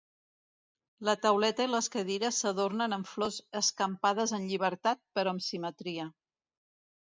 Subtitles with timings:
[1.09, 6.09] La tauleta i les cadires s'adornen amb flors escampades en llibertat però amb simetria.